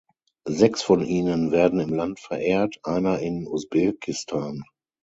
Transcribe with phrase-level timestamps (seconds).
[0.47, 4.63] Sechs von ihnen werden im Land verehrt, einer in Usbekistan.